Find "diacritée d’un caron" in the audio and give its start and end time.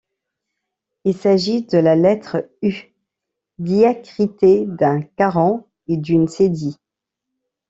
3.59-5.67